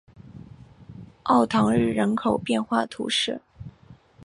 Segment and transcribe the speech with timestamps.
[1.25, 3.39] 奥唐日人口变化图示